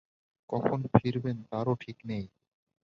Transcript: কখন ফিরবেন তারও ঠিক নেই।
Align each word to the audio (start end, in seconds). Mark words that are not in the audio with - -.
কখন 0.49 0.79
ফিরবেন 0.95 1.37
তারও 1.49 1.73
ঠিক 1.75 1.97
নেই। 2.05 2.25